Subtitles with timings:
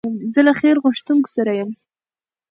[0.33, 1.69] زه له خیر غوښتونکو سره یم.